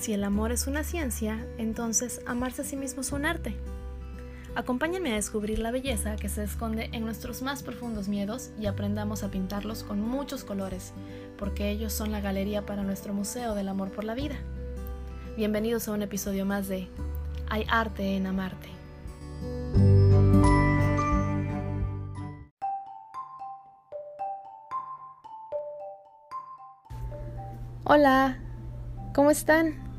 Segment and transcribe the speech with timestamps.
[0.00, 3.54] Si el amor es una ciencia, entonces amarse a sí mismo es un arte.
[4.54, 9.22] Acompáñenme a descubrir la belleza que se esconde en nuestros más profundos miedos y aprendamos
[9.22, 10.94] a pintarlos con muchos colores,
[11.36, 14.36] porque ellos son la galería para nuestro Museo del Amor por la Vida.
[15.36, 16.88] Bienvenidos a un episodio más de
[17.50, 18.70] Hay arte en amarte.
[27.84, 28.38] Hola,
[29.12, 29.89] ¿cómo están?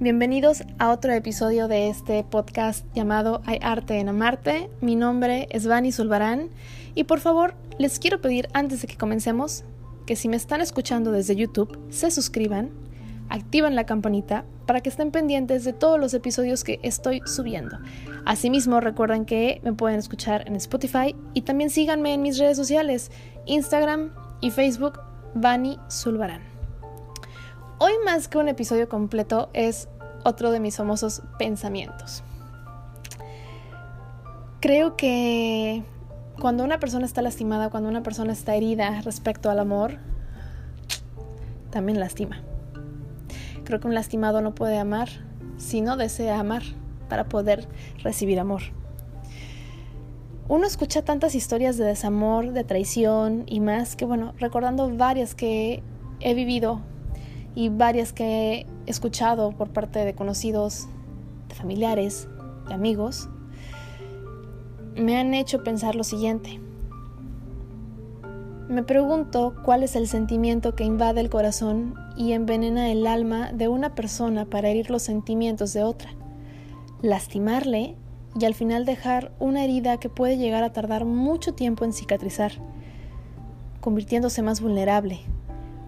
[0.00, 4.70] Bienvenidos a otro episodio de este podcast llamado Hay arte en amarte.
[4.80, 6.50] Mi nombre es Vani Zulbarán
[6.94, 9.64] y por favor les quiero pedir antes de que comencemos
[10.06, 12.70] que si me están escuchando desde YouTube se suscriban,
[13.28, 17.80] activen la campanita para que estén pendientes de todos los episodios que estoy subiendo.
[18.24, 23.10] Asimismo recuerden que me pueden escuchar en Spotify y también síganme en mis redes sociales,
[23.46, 25.00] Instagram y Facebook,
[25.34, 26.57] Vani Zulbarán.
[27.80, 29.88] Hoy más que un episodio completo es
[30.24, 32.24] otro de mis famosos pensamientos.
[34.60, 35.84] Creo que
[36.40, 39.98] cuando una persona está lastimada, cuando una persona está herida respecto al amor,
[41.70, 42.42] también lastima.
[43.62, 45.08] Creo que un lastimado no puede amar
[45.56, 46.64] si no desea amar
[47.08, 47.68] para poder
[48.02, 48.62] recibir amor.
[50.48, 55.84] Uno escucha tantas historias de desamor, de traición y más que bueno, recordando varias que
[56.18, 56.80] he vivido
[57.54, 60.86] y varias que he escuchado por parte de conocidos,
[61.48, 62.28] de familiares,
[62.68, 63.28] de amigos,
[64.96, 66.60] me han hecho pensar lo siguiente.
[68.68, 73.68] Me pregunto cuál es el sentimiento que invade el corazón y envenena el alma de
[73.68, 76.10] una persona para herir los sentimientos de otra,
[77.00, 77.96] lastimarle
[78.38, 82.52] y al final dejar una herida que puede llegar a tardar mucho tiempo en cicatrizar,
[83.80, 85.20] convirtiéndose más vulnerable,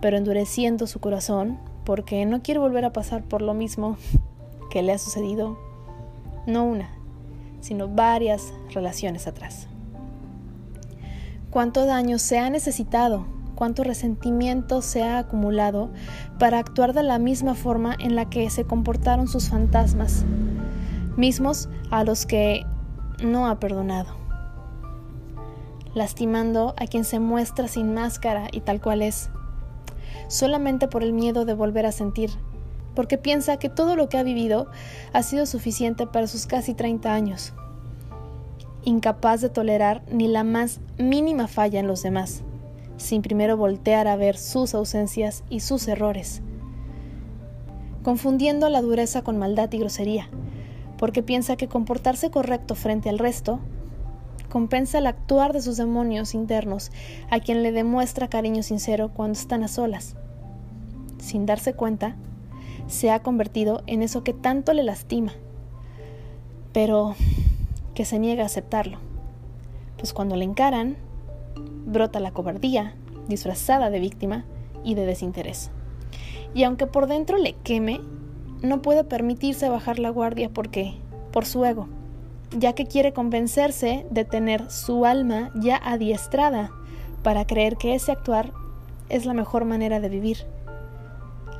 [0.00, 3.96] pero endureciendo su corazón porque no quiere volver a pasar por lo mismo
[4.70, 5.58] que le ha sucedido
[6.46, 6.90] no una,
[7.60, 9.66] sino varias relaciones atrás.
[11.50, 15.90] Cuánto daño se ha necesitado, cuánto resentimiento se ha acumulado
[16.38, 20.24] para actuar de la misma forma en la que se comportaron sus fantasmas,
[21.16, 22.64] mismos a los que
[23.22, 24.14] no ha perdonado,
[25.94, 29.30] lastimando a quien se muestra sin máscara y tal cual es,
[30.28, 32.30] solamente por el miedo de volver a sentir,
[32.94, 34.66] porque piensa que todo lo que ha vivido
[35.12, 37.52] ha sido suficiente para sus casi 30 años,
[38.84, 42.42] incapaz de tolerar ni la más mínima falla en los demás,
[42.96, 46.42] sin primero voltear a ver sus ausencias y sus errores,
[48.02, 50.28] confundiendo la dureza con maldad y grosería,
[50.98, 53.60] porque piensa que comportarse correcto frente al resto
[54.50, 56.90] compensa el actuar de sus demonios internos
[57.30, 60.16] a quien le demuestra cariño sincero cuando están a solas.
[61.18, 62.16] Sin darse cuenta,
[62.86, 65.32] se ha convertido en eso que tanto le lastima,
[66.74, 67.14] pero
[67.94, 68.98] que se niega a aceptarlo.
[69.96, 70.96] Pues cuando le encaran,
[71.86, 72.94] brota la cobardía,
[73.28, 74.44] disfrazada de víctima
[74.84, 75.70] y de desinterés.
[76.52, 78.00] Y aunque por dentro le queme,
[78.62, 80.94] no puede permitirse bajar la guardia porque,
[81.32, 81.88] por su ego,
[82.52, 86.70] ya que quiere convencerse de tener su alma ya adiestrada
[87.22, 88.52] para creer que ese actuar
[89.08, 90.46] es la mejor manera de vivir,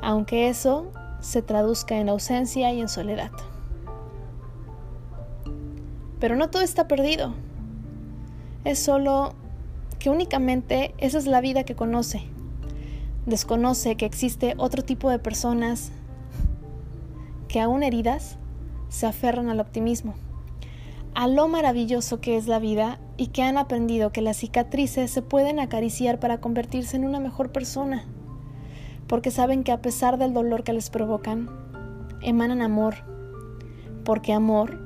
[0.01, 0.91] aunque eso
[1.21, 3.31] se traduzca en ausencia y en soledad.
[6.19, 7.33] Pero no todo está perdido,
[8.63, 9.33] es solo
[9.99, 12.23] que únicamente esa es la vida que conoce.
[13.25, 15.91] Desconoce que existe otro tipo de personas
[17.47, 18.37] que aún heridas
[18.89, 20.15] se aferran al optimismo
[21.13, 25.21] a lo maravilloso que es la vida y que han aprendido que las cicatrices se
[25.21, 28.05] pueden acariciar para convertirse en una mejor persona,
[29.07, 31.49] porque saben que a pesar del dolor que les provocan,
[32.21, 32.95] emanan amor,
[34.05, 34.79] porque amor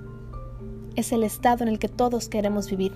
[0.96, 2.94] es el estado en el que todos queremos vivir,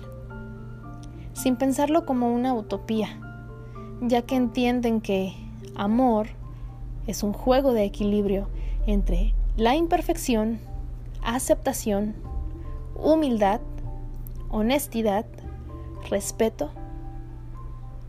[1.32, 3.08] sin pensarlo como una utopía,
[4.02, 5.34] ya que entienden que
[5.76, 6.28] amor
[7.06, 8.48] es un juego de equilibrio
[8.86, 10.58] entre la imperfección,
[11.22, 12.14] aceptación,
[13.02, 13.60] humildad,
[14.50, 15.26] honestidad,
[16.08, 16.70] respeto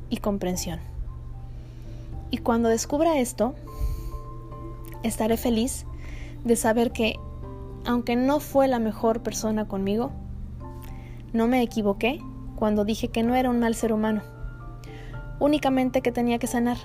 [0.09, 0.79] y comprensión.
[2.29, 3.55] Y cuando descubra esto,
[5.03, 5.85] estaré feliz
[6.43, 7.15] de saber que,
[7.85, 10.11] aunque no fue la mejor persona conmigo,
[11.33, 12.19] no me equivoqué
[12.55, 14.21] cuando dije que no era un mal ser humano,
[15.39, 16.77] únicamente que tenía que sanar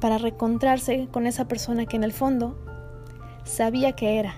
[0.00, 2.58] para reencontrarse con esa persona que en el fondo
[3.44, 4.34] sabía que era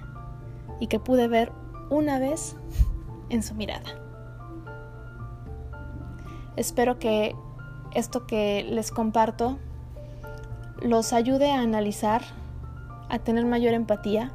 [0.80, 1.50] y que pude ver
[1.90, 2.56] una vez
[3.28, 3.90] en su mirada.
[6.56, 7.34] Espero que
[7.94, 9.58] esto que les comparto
[10.82, 12.22] los ayude a analizar,
[13.08, 14.32] a tener mayor empatía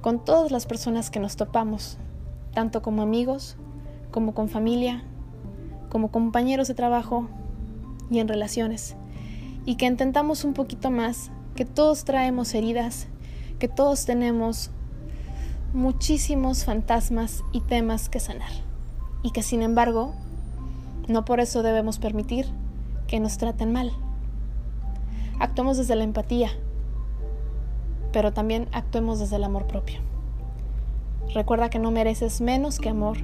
[0.00, 1.98] con todas las personas que nos topamos,
[2.54, 3.56] tanto como amigos,
[4.10, 5.02] como con familia,
[5.90, 7.28] como compañeros de trabajo
[8.10, 8.96] y en relaciones,
[9.64, 13.08] y que intentamos un poquito más, que todos traemos heridas,
[13.58, 14.70] que todos tenemos
[15.72, 18.50] muchísimos fantasmas y temas que sanar,
[19.22, 20.14] y que sin embargo,
[21.08, 22.46] no por eso debemos permitir
[23.06, 23.92] que nos traten mal.
[25.38, 26.50] Actuemos desde la empatía,
[28.12, 30.00] pero también actuemos desde el amor propio.
[31.34, 33.18] Recuerda que no mereces menos que amor,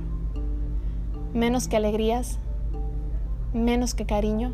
[1.32, 2.38] menos que alegrías,
[3.52, 4.52] menos que cariño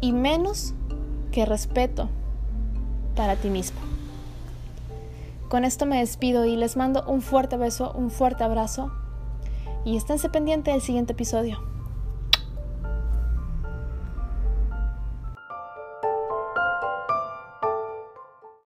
[0.00, 0.74] y menos
[1.32, 2.08] que respeto
[3.16, 3.80] para ti mismo.
[5.52, 8.90] Con esto me despido y les mando un fuerte beso, un fuerte abrazo
[9.84, 11.71] y esténse pendientes del siguiente episodio.